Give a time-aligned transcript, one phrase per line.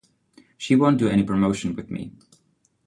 [0.57, 2.11] She won't do any promotion with me.